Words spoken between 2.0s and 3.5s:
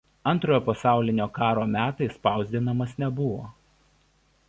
spausdinamas nebuvo.